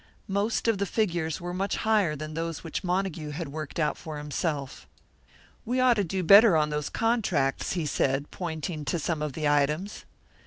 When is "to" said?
5.93-6.03, 8.85-8.97